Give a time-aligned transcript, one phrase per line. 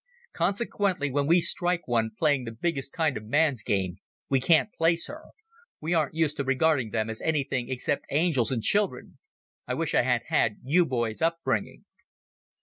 [0.33, 3.97] Consequently, when we strike one playing the biggest kind of man's game
[4.29, 5.25] we can't place her.
[5.79, 9.19] We aren't used to regarding them as anything except angels and children.
[9.67, 11.85] I wish I had had you boys' upbringing."